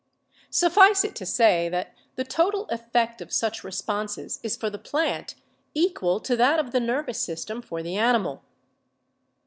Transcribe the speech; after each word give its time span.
Suffice 0.49 1.03
it 1.03 1.15
to 1.17 1.27
say 1.27 1.69
that 1.69 1.93
the 2.15 2.23
total 2.23 2.65
effect 2.69 3.21
of 3.21 3.31
such 3.31 3.63
responses 3.63 4.39
is 4.41 4.57
for 4.57 4.67
the 4.67 4.79
plant 4.79 5.35
equal 5.75 6.19
to 6.21 6.35
that 6.37 6.57
of 6.57 6.71
the 6.71 6.79
nervous 6.79 7.19
system 7.19 7.61
for 7.61 7.83
the 7.83 7.97
animal. 7.97 8.41